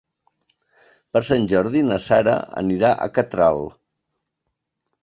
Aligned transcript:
Per 1.17 1.21
Sant 1.27 1.45
Jordi 1.51 1.83
na 1.91 2.01
Sara 2.09 2.35
anirà 2.63 2.91
a 3.07 3.13
Catral. 3.21 3.63